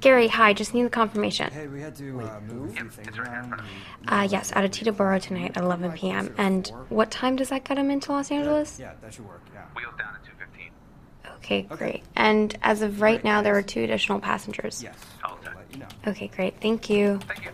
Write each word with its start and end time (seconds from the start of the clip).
Gary, 0.00 0.28
hi, 0.28 0.52
just 0.52 0.74
need 0.74 0.84
the 0.84 0.90
confirmation. 0.90 1.50
Hey, 1.50 1.66
we 1.66 1.80
had 1.80 1.96
to 1.96 2.20
uh, 2.20 2.40
move 2.46 2.70
a 2.70 2.74
few 2.74 2.88
things 2.88 3.18
around. 3.18 3.60
Uh, 4.06 4.28
yes, 4.30 4.52
out 4.54 4.64
of 4.64 4.70
Teterboro 4.70 5.20
tonight 5.20 5.56
at 5.56 5.62
11 5.64 5.92
p.m. 5.92 6.32
And 6.38 6.68
what 6.88 7.10
time 7.10 7.34
does 7.34 7.48
that 7.48 7.64
get 7.64 7.78
him 7.78 7.90
into 7.90 8.12
Los 8.12 8.30
Angeles? 8.30 8.78
Yeah, 8.78 8.92
that 9.00 9.12
should 9.12 9.26
work. 9.26 9.42
Yeah. 9.52 9.64
Wheels 9.74 9.94
down 9.98 10.14
at 10.14 10.24
215. 10.24 10.70
Okay, 11.38 11.62
great. 11.62 12.04
And 12.14 12.56
as 12.62 12.82
of 12.82 13.00
right 13.00 13.22
now, 13.24 13.42
there 13.42 13.56
are 13.56 13.62
two 13.62 13.82
additional 13.82 14.20
passengers. 14.20 14.82
Yes. 14.84 14.94
I'll 15.24 15.32
I'll 15.32 15.56
let 15.56 15.72
you 15.72 15.78
know. 15.78 15.86
Okay, 16.06 16.28
great. 16.28 16.60
Thank 16.60 16.88
you. 16.88 17.18
Thank 17.26 17.46
you. 17.46 17.50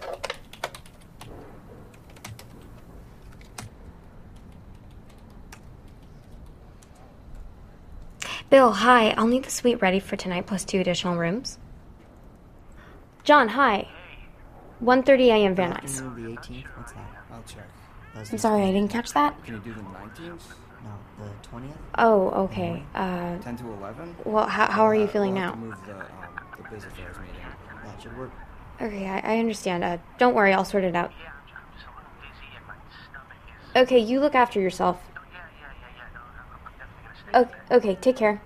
Bill, 8.50 8.70
hi. 8.70 9.10
I'll 9.16 9.26
need 9.26 9.44
the 9.44 9.50
suite 9.50 9.80
ready 9.80 9.98
for 9.98 10.16
tonight 10.16 10.46
plus 10.46 10.64
two 10.64 10.78
additional 10.78 11.16
rooms. 11.16 11.58
John, 13.24 13.48
hi. 13.48 13.88
1.30 14.82 15.20
a.m. 15.28 15.54
Van 15.54 15.72
Nuys. 15.72 15.96
The 15.98 16.02
18th. 16.02 16.64
What's 16.76 16.92
that? 16.92 17.24
I'll 17.32 17.42
check. 17.44 17.68
I'm 18.30 18.38
sorry, 18.38 18.62
I 18.62 18.72
didn't 18.72 18.90
catch 18.90 19.12
that. 19.12 19.42
Can 19.44 19.54
you 19.54 19.60
do 19.60 19.72
the 19.74 19.80
19th? 19.80 20.40
No, 20.84 21.24
the 21.24 21.48
20th. 21.48 21.72
Oh, 21.98 22.28
okay. 22.44 22.82
Uh, 22.94 23.38
10 23.38 23.56
to 23.56 23.72
11? 23.72 24.16
well, 24.24 24.46
how, 24.46 24.70
how 24.70 24.82
are 24.86 24.94
you 24.94 25.04
Uh, 25.04 25.08
feeling 25.08 25.34
now? 25.34 25.54
move 25.54 25.74
the, 25.86 25.94
um, 25.94 26.06
the 26.58 26.68
biz 26.74 26.84
affairs 26.84 27.16
meeting. 27.18 27.34
That 27.84 28.02
should 28.02 28.16
work. 28.18 28.30
Okay, 28.80 29.08
I, 29.08 29.34
I 29.34 29.38
understand. 29.38 29.82
Uh, 29.82 29.98
don't 30.18 30.34
worry, 30.34 30.52
I'll 30.52 30.64
sort 30.64 30.84
it 30.84 30.94
out. 30.94 31.10
Okay, 33.74 33.98
you 33.98 34.20
look 34.20 34.34
after 34.34 34.60
yourself. 34.60 35.00
Okay, 37.32 37.50
okay 37.70 37.94
take 37.96 38.16
care. 38.16 38.40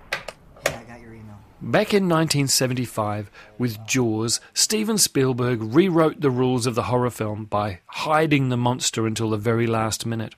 Hey, 0.65 0.73
I 0.75 0.83
got 0.83 0.99
your 1.01 1.13
email. 1.13 1.37
Back 1.61 1.93
in 1.93 2.03
1975, 2.03 3.29
with 3.57 3.85
Jaws, 3.85 4.39
Steven 4.53 4.97
Spielberg 4.97 5.61
rewrote 5.61 6.21
the 6.21 6.31
rules 6.31 6.65
of 6.65 6.73
the 6.73 6.83
horror 6.83 7.09
film 7.09 7.43
by 7.43 7.81
hiding 7.85 8.47
the 8.47 8.55
monster 8.55 9.05
until 9.05 9.29
the 9.29 9.37
very 9.37 9.67
last 9.67 10.05
minute. 10.05 10.35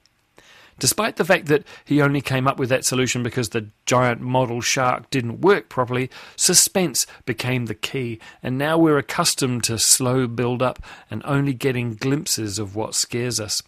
Despite 0.79 1.17
the 1.17 1.25
fact 1.25 1.45
that 1.45 1.63
he 1.85 2.01
only 2.01 2.21
came 2.21 2.47
up 2.47 2.57
with 2.57 2.69
that 2.69 2.85
solution 2.85 3.21
because 3.21 3.49
the 3.49 3.67
giant 3.85 4.21
model 4.21 4.61
shark 4.61 5.11
didn't 5.11 5.41
work 5.41 5.69
properly, 5.69 6.09
suspense 6.35 7.05
became 7.27 7.67
the 7.67 7.75
key, 7.75 8.19
and 8.41 8.57
now 8.57 8.79
we're 8.79 8.97
accustomed 8.97 9.63
to 9.65 9.77
slow 9.77 10.25
build 10.25 10.63
up 10.63 10.79
and 11.11 11.21
only 11.23 11.53
getting 11.53 11.93
glimpses 11.93 12.57
of 12.57 12.75
what 12.75 12.95
scares 12.95 13.39
us. 13.39 13.61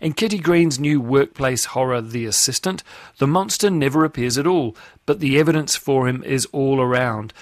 In 0.00 0.12
Kitty 0.12 0.38
Green's 0.38 0.78
new 0.78 1.00
workplace 1.00 1.64
horror, 1.64 2.00
The 2.00 2.24
Assistant, 2.24 2.84
the 3.18 3.26
monster 3.26 3.68
never 3.68 4.04
appears 4.04 4.38
at 4.38 4.46
all, 4.46 4.76
but 5.06 5.18
the 5.18 5.40
evidence 5.40 5.74
for 5.74 6.06
him 6.06 6.22
is 6.22 6.46
all 6.52 6.80
around. 6.80 7.32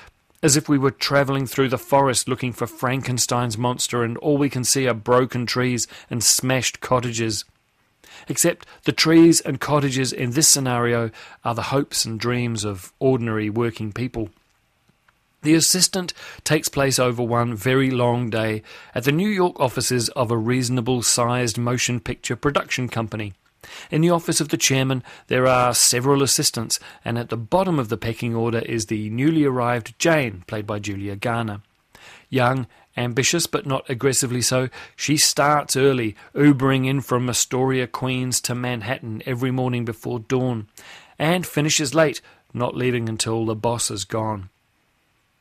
As 0.43 0.57
if 0.57 0.67
we 0.67 0.79
were 0.79 0.91
travelling 0.91 1.47
through 1.47 1.69
the 1.69 1.77
forest 1.77 2.29
looking 2.29 2.55
for 2.55 2.67
Frankenstein's 2.67 3.59
monster, 3.59 4.03
and 4.03 4.17
all 4.19 4.39
we 4.39 4.49
can 4.49 4.65
see 4.65 4.89
are 4.89 4.95
broken 4.95 5.45
trees 5.45 5.87
and 6.09 6.25
smashed 6.25 6.81
cottages. 6.81 7.45
Except 8.27 8.67
the 8.85 8.93
trees 8.93 9.43
and 9.43 9.61
cottages 9.61 10.11
in 10.11 10.31
this 10.31 10.49
scenario 10.49 11.11
are 11.45 11.55
the 11.55 11.65
hopes 11.65 12.07
and 12.07 12.19
dreams 12.19 12.65
of 12.65 12.91
ordinary 12.99 13.51
working 13.51 13.93
people. 13.93 14.31
The 15.47 15.55
assistant 15.55 16.13
takes 16.43 16.69
place 16.69 16.99
over 16.99 17.23
one 17.23 17.55
very 17.55 17.89
long 17.89 18.31
day 18.31 18.65
at 18.97 19.05
the 19.05 19.13
New 19.13 19.29
York 19.29 19.61
offices 19.61 20.09
of 20.09 20.33
a 20.33 20.37
reasonable 20.37 21.05
sized 21.05 21.57
motion 21.57 22.01
picture 22.01 22.35
production 22.35 22.89
company. 22.89 23.33
In 23.89 24.01
the 24.01 24.11
office 24.11 24.41
of 24.41 24.49
the 24.49 24.57
chairman, 24.57 25.05
there 25.29 25.47
are 25.47 25.73
several 25.73 26.25
assistants, 26.25 26.81
and 27.05 27.17
at 27.17 27.29
the 27.29 27.37
bottom 27.37 27.79
of 27.79 27.91
the 27.91 27.97
pecking 27.97 28.35
order 28.35 28.59
is 28.59 28.87
the 28.87 29.09
newly 29.09 29.45
arrived 29.45 29.97
Jane, 30.01 30.43
played 30.49 30.67
by 30.67 30.81
Julia 30.81 31.15
Garner. 31.15 31.61
Young, 32.29 32.67
ambitious, 32.97 33.47
but 33.47 33.67
not 33.67 33.89
aggressively 33.89 34.43
so, 34.43 34.69
she 34.97 35.17
starts 35.17 35.77
early, 35.77 36.17
Ubering 36.35 36.89
in 36.89 37.03
from 37.03 37.31
Astoria, 37.31 37.87
Queens 37.87 38.41
to 38.41 38.57
Manhattan 38.57 39.23
every 39.27 39.53
morning 39.53 39.85
before 39.85 40.19
dawn, 40.19 40.67
and 41.21 41.47
finishes 41.47 41.95
late, 41.95 42.21
not 42.53 42.75
leaving 42.75 43.09
until 43.09 43.47
the 43.47 43.55
boss 43.55 43.93
is 43.93 44.03
gone. 44.03 44.51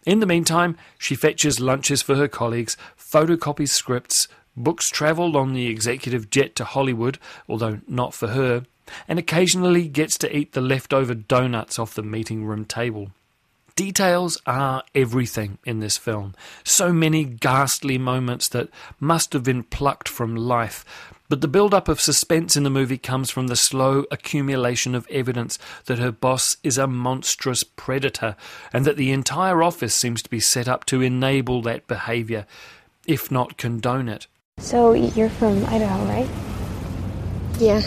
In 0.06 0.20
the 0.20 0.28
meantime, 0.28 0.78
she 0.98 1.16
fetches 1.16 1.60
lunches 1.60 2.02
for 2.02 2.16
her 2.16 2.28
colleagues, 2.28 2.78
photocopies 2.98 3.70
scripts, 3.70 4.28
books 4.56 4.90
travelled 4.90 5.36
on 5.36 5.54
the 5.54 5.68
executive 5.68 6.30
jet 6.30 6.56
to 6.58 6.64
Hollywood, 6.64 7.18
although 7.50 7.80
not 7.88 8.14
for 8.14 8.28
her, 8.28 8.66
and 9.08 9.18
occasionally 9.18 9.88
gets 9.88 10.18
to 10.20 10.36
eat 10.36 10.54
the 10.54 10.62
leftover 10.62 11.16
donuts 11.16 11.80
off 11.80 11.96
the 11.96 12.04
meeting 12.04 12.46
room 12.46 12.66
table. 12.66 13.10
Details 13.76 14.40
are 14.46 14.84
everything 14.94 15.58
in 15.66 15.80
this 15.80 15.98
film. 15.98 16.34
So 16.64 16.94
many 16.94 17.26
ghastly 17.26 17.98
moments 17.98 18.48
that 18.50 18.70
must 19.02 19.34
have 19.34 19.44
been 19.44 19.64
plucked 19.64 20.08
from 20.08 20.34
life. 20.36 20.86
But 21.28 21.42
the 21.42 21.48
build 21.48 21.74
up 21.74 21.88
of 21.88 22.00
suspense 22.00 22.56
in 22.56 22.64
the 22.64 22.70
movie 22.70 23.00
comes 23.00 23.32
from 23.32 23.48
the 23.48 23.56
slow 23.56 24.06
accumulation 24.12 24.94
of 24.94 25.08
evidence 25.10 25.58
that 25.86 25.98
her 25.98 26.12
boss 26.12 26.58
is 26.64 26.78
a 26.78 26.86
monstrous 26.86 27.64
predator 27.64 28.36
and 28.72 28.86
that 28.86 28.96
the 28.96 29.12
entire 29.12 29.64
office 29.64 29.96
seems 29.96 30.22
to 30.22 30.30
be 30.30 30.40
set 30.40 30.68
up 30.68 30.86
to 30.86 31.02
enable 31.02 31.64
that 31.64 31.88
behaviour, 31.88 32.46
if 33.08 33.32
not 33.32 33.58
condone 33.58 34.08
it. 34.08 34.28
So, 34.60 34.94
you're 34.94 35.30
from 35.30 35.66
Idaho, 35.66 36.06
right? 36.06 36.30
Yeah. 37.60 37.82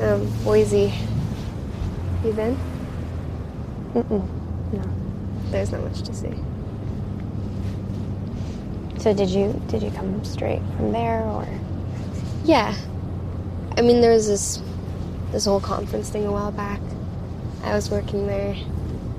Um, 0.00 0.26
Boise. 0.44 0.94
You 2.24 2.32
been? 2.32 2.56
Mm-mm. 3.94 4.72
No. 4.72 4.82
There's 5.50 5.72
not 5.72 5.82
much 5.82 6.02
to 6.02 6.14
see. 6.14 6.34
So, 8.98 9.12
did 9.14 9.28
you 9.28 9.60
did 9.68 9.82
you 9.82 9.90
come 9.90 10.24
straight 10.24 10.62
from 10.76 10.92
there, 10.92 11.22
or? 11.22 11.46
Yeah. 12.48 12.74
I 13.76 13.82
mean, 13.82 14.00
there 14.00 14.12
was 14.12 14.26
this 14.26 14.62
this 15.32 15.44
whole 15.44 15.60
conference 15.60 16.08
thing 16.08 16.24
a 16.24 16.32
while 16.32 16.50
back. 16.50 16.80
I 17.62 17.74
was 17.74 17.90
working 17.90 18.26
there. 18.26 18.56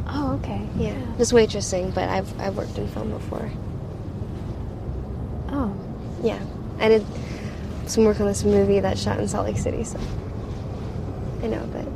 Oh, 0.07 0.39
okay. 0.41 0.67
Yeah. 0.75 0.99
Just 1.19 1.31
waitressing, 1.31 1.93
but 1.93 2.09
I've 2.09 2.41
I've 2.41 2.57
worked 2.57 2.75
in 2.79 2.87
film 2.87 3.11
before. 3.11 3.51
Oh, 5.49 5.71
Yeah. 6.23 6.39
I 6.79 6.87
did 6.89 7.05
some 7.85 8.03
work 8.03 8.19
on 8.19 8.25
this 8.25 8.43
movie 8.43 8.79
that 8.79 8.97
shot 8.97 9.19
in 9.19 9.27
Salt 9.27 9.45
Lake 9.45 9.57
City, 9.57 9.83
so 9.83 9.99
I 11.43 11.47
know 11.47 11.61
a 11.63 11.67
bit. 11.67 11.87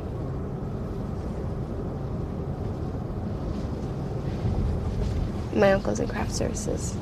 My 5.56 5.72
uncle's 5.72 5.98
in 5.98 6.06
craft 6.06 6.32
services. 6.32 6.94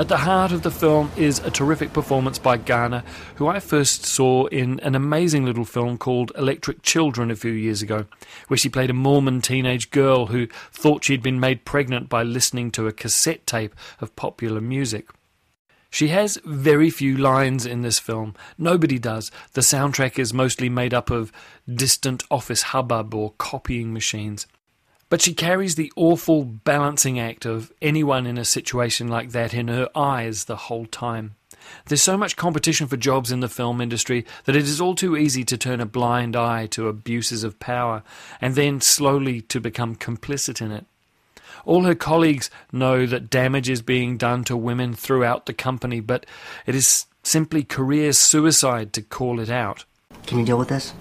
At 0.00 0.08
the 0.08 0.16
heart 0.16 0.50
of 0.52 0.62
the 0.62 0.70
film 0.70 1.10
is 1.14 1.40
a 1.40 1.50
terrific 1.50 1.92
performance 1.92 2.38
by 2.38 2.56
Garner, 2.56 3.04
who 3.34 3.48
I 3.48 3.60
first 3.60 4.06
saw 4.06 4.46
in 4.46 4.80
an 4.80 4.94
amazing 4.94 5.44
little 5.44 5.66
film 5.66 5.98
called 5.98 6.32
Electrick 6.36 6.80
Children 6.80 7.30
a 7.30 7.36
few 7.36 7.52
years 7.52 7.82
ago, 7.82 8.06
where 8.48 8.56
she 8.56 8.70
played 8.70 8.88
a 8.88 8.94
Mormon 8.94 9.42
teenage 9.42 9.90
girl 9.90 10.28
who 10.28 10.46
thought 10.72 11.04
she'd 11.04 11.22
been 11.22 11.38
made 11.38 11.66
pregnant 11.66 12.08
by 12.08 12.22
listening 12.22 12.70
to 12.70 12.86
a 12.86 12.94
cassette 12.94 13.46
tape 13.46 13.74
of 14.00 14.16
popular 14.16 14.62
music. 14.62 15.10
She 15.90 16.08
has 16.08 16.38
very 16.46 16.88
few 16.88 17.18
lines 17.18 17.66
in 17.66 17.82
this 17.82 17.98
film. 17.98 18.34
Nobody 18.56 18.98
does. 18.98 19.30
The 19.52 19.60
soundtrack 19.60 20.18
is 20.18 20.32
mostly 20.32 20.70
made 20.70 20.94
up 20.94 21.10
of 21.10 21.30
distant 21.70 22.22
office 22.30 22.62
hubbub 22.62 23.14
or 23.14 23.34
copying 23.36 23.92
machines. 23.92 24.46
But 25.10 25.20
she 25.20 25.34
carries 25.34 25.74
the 25.74 25.92
awful 25.96 26.44
balancing 26.44 27.18
act 27.18 27.44
of 27.44 27.72
anyone 27.82 28.26
in 28.26 28.38
a 28.38 28.44
situation 28.44 29.08
like 29.08 29.32
that 29.32 29.52
in 29.52 29.68
her 29.68 29.88
eyes 29.94 30.44
the 30.44 30.56
whole 30.56 30.86
time. 30.86 31.34
There's 31.86 32.02
so 32.02 32.16
much 32.16 32.36
competition 32.36 32.86
for 32.86 32.96
jobs 32.96 33.30
in 33.30 33.40
the 33.40 33.48
film 33.48 33.80
industry 33.80 34.24
that 34.44 34.56
it 34.56 34.62
is 34.62 34.80
all 34.80 34.94
too 34.94 35.16
easy 35.16 35.44
to 35.44 35.58
turn 35.58 35.80
a 35.80 35.86
blind 35.86 36.36
eye 36.36 36.66
to 36.68 36.88
abuses 36.88 37.44
of 37.44 37.58
power 37.58 38.02
and 38.40 38.54
then 38.54 38.80
slowly 38.80 39.42
to 39.42 39.60
become 39.60 39.96
complicit 39.96 40.60
in 40.60 40.70
it. 40.70 40.86
All 41.66 41.84
her 41.84 41.94
colleagues 41.94 42.48
know 42.72 43.04
that 43.04 43.28
damage 43.30 43.68
is 43.68 43.82
being 43.82 44.16
done 44.16 44.44
to 44.44 44.56
women 44.56 44.94
throughout 44.94 45.46
the 45.46 45.52
company, 45.52 46.00
but 46.00 46.24
it 46.66 46.74
is 46.74 47.06
simply 47.22 47.62
career 47.62 48.12
suicide 48.12 48.92
to 48.94 49.02
call 49.02 49.40
it 49.40 49.50
out. 49.50 49.84
Can 50.26 50.38
you 50.38 50.46
deal 50.46 50.58
with 50.58 50.68
this? 50.68 50.92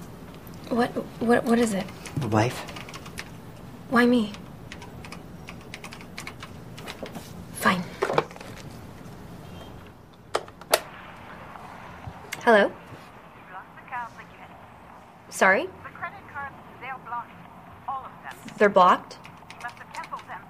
What, 0.70 0.90
what, 1.22 1.46
what 1.46 1.60
is 1.60 1.74
it? 1.74 1.86
The 2.18 2.28
wife? 2.28 2.62
Why 3.90 4.06
me? 4.06 4.32
Fine. 7.54 7.84
Hello? 12.44 12.66
You've 12.66 12.74
lost 13.52 13.68
the 13.76 13.90
cards 13.90 14.14
again. 14.16 14.48
Sorry? 15.30 15.64
The 15.64 15.90
credit 15.90 16.20
cards, 16.32 16.56
they're 16.80 16.96
blocked. 17.06 17.32
All 17.88 18.06
of 18.06 18.12
them. 18.24 18.56
They're 18.58 18.70
blocked? 18.70 19.18
You 19.50 19.58
must 19.64 19.76
have 19.76 19.94
canceled 19.94 20.22
them. 20.28 20.42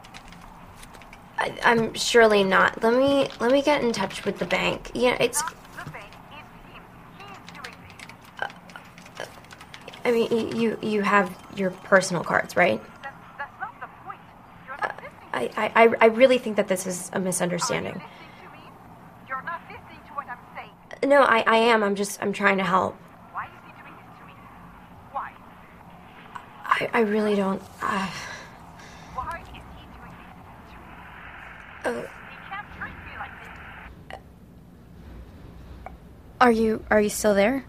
I, 1.38 1.58
I'm 1.64 1.94
surely 1.94 2.44
not. 2.44 2.84
Let 2.84 2.94
me 2.94 3.30
let 3.40 3.52
me 3.52 3.62
get 3.62 3.82
in 3.82 3.94
touch 3.94 4.26
with 4.26 4.38
the 4.38 4.46
bank. 4.46 4.92
Yeah, 4.94 5.16
it's. 5.20 5.42
Not 5.42 5.54
the 5.86 5.92
bank, 5.92 6.06
it's 6.32 6.38
him. 6.38 6.84
He's 7.18 7.64
doing 7.64 7.76
this. 8.38 8.48
Uh, 9.22 9.26
I 10.04 10.12
mean, 10.12 10.56
you 10.58 10.78
you 10.82 11.02
have 11.04 11.36
your 11.56 11.72
personal 11.72 12.24
cards, 12.24 12.56
right? 12.56 12.82
That's, 13.02 13.16
that's 13.38 13.60
not 13.60 13.80
the 13.82 13.88
point. 14.06 14.20
You're 14.68 14.78
not 14.78 14.96
listening. 14.98 15.29
I, 15.58 15.72
I 15.76 15.96
I- 16.02 16.06
really 16.08 16.38
think 16.38 16.58
that 16.58 16.68
this 16.68 16.86
is 16.88 17.10
a 17.14 17.20
misunderstanding. 17.20 17.94
listening 17.94 18.10
to 18.44 18.50
me? 18.58 18.60
You're 19.28 19.42
not 19.44 19.62
listening 19.70 20.00
to 20.08 20.14
what 20.14 20.28
I'm 20.28 20.40
saying. 20.56 21.10
No, 21.10 21.22
I, 21.22 21.44
I 21.48 21.58
am. 21.58 21.84
I'm 21.84 21.96
just 21.96 22.22
I'm 22.22 22.34
trying 22.34 22.58
to 22.58 22.64
help. 22.64 22.96
Why 23.32 23.46
is 23.46 23.52
he 23.66 23.72
doing 23.82 23.96
this 23.96 24.20
to 24.20 24.26
me? 24.26 24.34
Why? 25.12 25.32
I, 26.66 26.90
I 26.94 27.00
really 27.02 27.36
don't. 27.36 27.62
Uh, 27.82 28.10
Why 29.16 29.40
is 29.42 29.48
he 29.48 29.60
doing 29.98 30.14
this 31.84 31.94
to 31.94 31.94
me? 31.98 32.00
uh, 32.00 32.08
He 32.30 32.38
can't 32.50 32.68
treat 32.78 32.94
me 33.06 33.18
like 33.18 33.32
this. 34.12 34.20
are 36.42 36.52
you 36.52 36.84
are 36.90 37.02
you 37.02 37.10
still 37.10 37.34
there? 37.34 37.66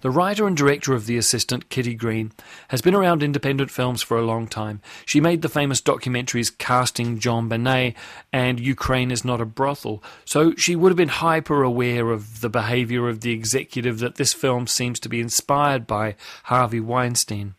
The 0.00 0.10
writer 0.10 0.46
and 0.46 0.56
director 0.56 0.94
of 0.94 1.06
The 1.06 1.16
Assistant, 1.16 1.70
Kitty 1.70 1.96
Green, 1.96 2.30
has 2.68 2.80
been 2.80 2.94
around 2.94 3.20
independent 3.20 3.68
films 3.68 4.00
for 4.00 4.16
a 4.16 4.24
long 4.24 4.46
time. 4.46 4.80
She 5.04 5.20
made 5.20 5.42
the 5.42 5.48
famous 5.48 5.80
documentaries 5.80 6.56
Casting 6.56 7.18
JonBenet 7.18 7.96
and 8.32 8.60
Ukraine 8.60 9.10
is 9.10 9.24
Not 9.24 9.40
a 9.40 9.44
Brothel, 9.44 10.00
so 10.24 10.54
she 10.54 10.76
would 10.76 10.90
have 10.90 10.96
been 10.96 11.08
hyper 11.08 11.64
aware 11.64 12.10
of 12.12 12.42
the 12.42 12.48
behaviour 12.48 13.08
of 13.08 13.22
the 13.22 13.32
executive 13.32 13.98
that 13.98 14.14
this 14.14 14.32
film 14.32 14.68
seems 14.68 15.00
to 15.00 15.08
be 15.08 15.20
inspired 15.20 15.84
by, 15.84 16.14
Harvey 16.44 16.80
Weinstein. 16.80 17.54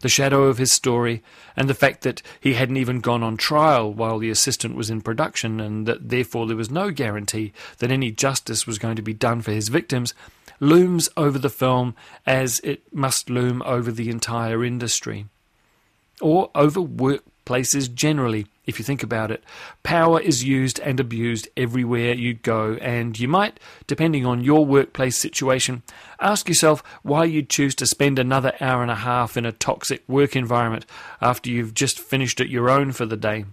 The 0.00 0.10
shadow 0.10 0.44
of 0.44 0.58
his 0.58 0.72
story, 0.72 1.22
and 1.56 1.70
the 1.70 1.74
fact 1.74 2.02
that 2.02 2.20
he 2.38 2.52
hadn't 2.52 2.76
even 2.76 3.00
gone 3.00 3.22
on 3.22 3.38
trial 3.38 3.90
while 3.90 4.18
the 4.18 4.28
assistant 4.28 4.76
was 4.76 4.90
in 4.90 5.00
production, 5.00 5.58
and 5.58 5.86
that 5.86 6.10
therefore 6.10 6.46
there 6.46 6.54
was 6.54 6.70
no 6.70 6.90
guarantee 6.90 7.54
that 7.78 7.90
any 7.90 8.10
justice 8.10 8.66
was 8.66 8.78
going 8.78 8.96
to 8.96 9.02
be 9.02 9.14
done 9.14 9.40
for 9.40 9.52
his 9.52 9.68
victims, 9.68 10.12
looms 10.60 11.08
over 11.16 11.38
the 11.38 11.50
film 11.50 11.94
as 12.26 12.60
it 12.60 12.82
must 12.92 13.30
loom 13.30 13.62
over 13.64 13.90
the 13.90 14.10
entire 14.10 14.64
industry. 14.64 15.26
Or 16.20 16.50
over 16.54 16.80
workplaces 16.80 17.92
generally, 17.92 18.46
if 18.66 18.78
you 18.78 18.84
think 18.84 19.02
about 19.02 19.30
it. 19.30 19.42
Power 19.82 20.20
is 20.20 20.44
used 20.44 20.80
and 20.80 20.98
abused 20.98 21.48
everywhere 21.56 22.14
you 22.14 22.34
go, 22.34 22.74
and 22.80 23.18
you 23.18 23.28
might, 23.28 23.60
depending 23.86 24.26
on 24.26 24.44
your 24.44 24.66
workplace 24.66 25.16
situation, 25.16 25.82
ask 26.20 26.48
yourself 26.48 26.82
why 27.02 27.24
you'd 27.24 27.48
choose 27.48 27.74
to 27.76 27.86
spend 27.86 28.18
another 28.18 28.52
hour 28.60 28.82
and 28.82 28.90
a 28.90 28.96
half 28.96 29.36
in 29.36 29.46
a 29.46 29.52
toxic 29.52 30.02
work 30.08 30.34
environment 30.34 30.84
after 31.20 31.48
you've 31.48 31.74
just 31.74 32.00
finished 32.00 32.40
at 32.40 32.48
your 32.48 32.68
own 32.68 32.92
for 32.92 33.06
the 33.06 33.16
day. 33.16 33.44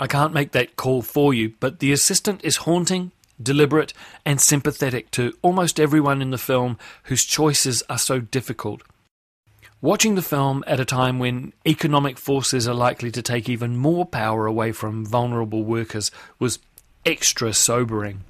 I 0.00 0.06
can't 0.06 0.34
make 0.34 0.52
that 0.52 0.76
call 0.76 1.02
for 1.02 1.32
you, 1.32 1.54
but 1.60 1.78
the 1.78 1.92
assistant 1.92 2.42
is 2.42 2.56
haunting, 2.58 3.12
deliberate, 3.42 3.92
and 4.24 4.40
sympathetic 4.40 5.10
to 5.12 5.32
almost 5.42 5.80
everyone 5.80 6.22
in 6.22 6.30
the 6.30 6.38
film 6.38 6.78
whose 7.04 7.24
choices 7.24 7.82
are 7.88 7.98
so 7.98 8.20
difficult. 8.20 8.82
Watching 9.80 10.14
the 10.14 10.22
film 10.22 10.64
at 10.66 10.80
a 10.80 10.84
time 10.84 11.18
when 11.18 11.52
economic 11.66 12.18
forces 12.18 12.66
are 12.66 12.74
likely 12.74 13.10
to 13.10 13.20
take 13.20 13.48
even 13.48 13.76
more 13.76 14.06
power 14.06 14.46
away 14.46 14.72
from 14.72 15.04
vulnerable 15.04 15.62
workers 15.62 16.10
was 16.38 16.58
extra 17.04 17.52
sobering. 17.52 18.24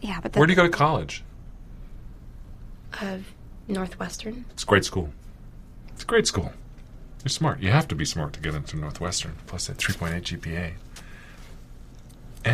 Yeah, 0.00 0.20
but 0.20 0.36
Where 0.36 0.46
do 0.46 0.52
you 0.52 0.56
go 0.56 0.64
to 0.64 0.68
college? 0.68 1.24
Of 3.00 3.24
Northwestern. 3.66 4.44
It's 4.50 4.62
a 4.62 4.66
great 4.66 4.84
school. 4.84 5.10
It's 5.94 6.02
a 6.02 6.06
great 6.06 6.26
school. 6.26 6.52
You're 7.24 7.30
smart. 7.30 7.60
You 7.60 7.70
have 7.70 7.88
to 7.88 7.94
be 7.94 8.04
smart 8.04 8.32
to 8.34 8.40
get 8.40 8.54
into 8.54 8.76
Northwestern. 8.76 9.36
Plus 9.46 9.66
that 9.66 9.78
3.8 9.78 10.22
GPA. 10.22 10.72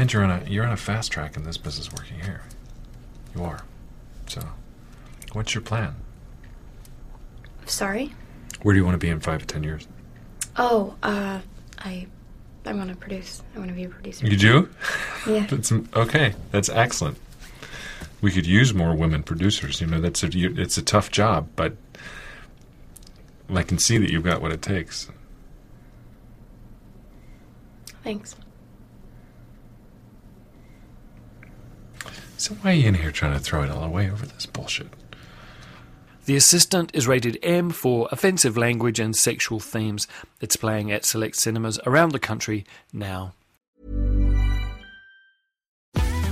And 0.05 0.12
you're 0.12 0.23
on 0.23 0.31
a 0.31 0.45
you're 0.47 0.67
on 0.67 0.73
a 0.73 0.77
fast 0.77 1.12
track 1.12 1.35
in 1.35 1.45
this 1.45 1.56
business 1.56 1.91
working 1.91 2.21
here. 2.21 2.43
You 3.35 3.43
are. 3.43 3.65
So, 4.27 4.43
what's 5.33 5.55
your 5.55 5.62
plan? 5.62 5.95
Sorry. 7.65 8.12
Where 8.61 8.75
do 8.75 8.79
you 8.79 8.85
want 8.85 8.97
to 8.97 8.99
be 8.99 9.09
in 9.09 9.21
five 9.21 9.41
to 9.41 9.47
ten 9.47 9.62
years? 9.62 9.89
Oh, 10.59 10.95
uh, 11.03 11.41
I 11.79 12.06
I 12.67 12.73
want 12.75 12.91
to 12.91 12.97
produce. 12.97 13.43
I 13.55 13.59
want 13.59 13.71
to 13.71 13.75
be 13.75 13.85
a 13.85 13.89
producer. 13.89 14.27
You 14.27 14.37
do? 14.37 14.69
Yeah. 15.27 15.47
That's 15.49 15.73
okay. 15.73 16.35
That's 16.51 16.69
excellent. 16.69 17.17
We 18.21 18.31
could 18.31 18.47
use 18.47 18.75
more 18.75 18.95
women 18.95 19.23
producers. 19.23 19.81
You 19.81 19.87
know, 19.87 20.03
that's 20.03 20.23
a 20.23 20.29
it's 20.35 20.77
a 20.77 20.83
tough 20.83 21.11
job, 21.11 21.49
but 21.56 21.77
I 23.49 23.62
can 23.62 23.79
see 23.79 23.97
that 23.97 24.11
you've 24.11 24.25
got 24.25 24.43
what 24.43 24.53
it 24.53 24.61
takes. 24.61 25.09
Thanks. 28.03 28.37
So 32.44 32.52
why 32.56 32.73
are 32.73 32.75
you 32.75 32.88
in 32.88 32.94
here 32.96 33.11
trying 33.11 33.32
to 33.32 33.38
throw 33.38 33.62
it 33.62 33.70
all 33.70 33.82
away 33.82 34.11
over 34.11 34.26
this 34.26 34.44
bullshit? 34.44 34.88
The 36.26 36.37
Assistant 36.37 36.91
is 36.93 37.08
rated 37.08 37.38
M 37.43 37.70
for 37.70 38.06
offensive 38.12 38.58
language 38.58 39.00
and 39.00 39.17
sexual 39.17 39.61
themes. 39.61 40.06
It's 40.43 40.55
playing 40.55 40.93
at 40.93 41.06
select 41.06 41.37
cinemas 41.37 41.81
around 41.87 42.12
the 42.12 42.19
country 42.19 42.67
now. 42.93 43.32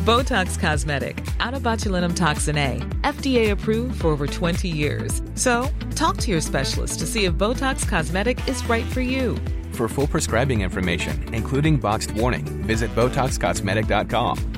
Botox 0.04 0.58
Cosmetic, 0.58 1.16
onabotulinumtoxinA, 1.40 3.00
FDA 3.00 3.50
approved 3.50 4.02
for 4.02 4.08
over 4.08 4.26
20 4.26 4.68
years. 4.68 5.22
So, 5.34 5.70
talk 5.94 6.18
to 6.18 6.30
your 6.30 6.42
specialist 6.42 6.98
to 6.98 7.06
see 7.06 7.24
if 7.24 7.32
Botox 7.34 7.88
Cosmetic 7.88 8.46
is 8.46 8.62
right 8.68 8.84
for 8.84 9.00
you. 9.00 9.38
For 9.72 9.88
full 9.88 10.08
prescribing 10.08 10.60
information, 10.60 11.32
including 11.32 11.78
boxed 11.78 12.10
warning, 12.10 12.44
visit 12.66 12.94
BotoxCosmetic.com 12.94 14.51